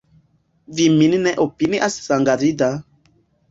Vi 0.79 0.87
min 0.93 1.17
ne 1.27 1.35
opinias 1.45 2.01
sangavida! 2.09 2.73